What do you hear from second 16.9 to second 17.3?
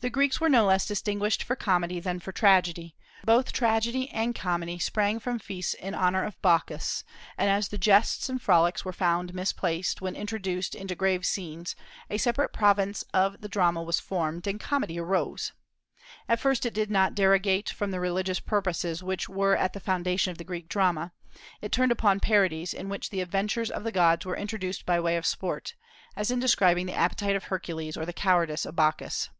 not